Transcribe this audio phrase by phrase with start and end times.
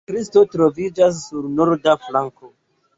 [0.03, 2.55] Sakristio troviĝas sur norda flanko.